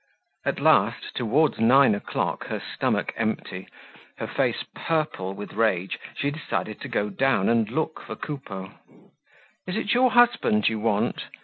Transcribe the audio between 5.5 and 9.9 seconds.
rage, she decided to go down and look for Coupeau. "Is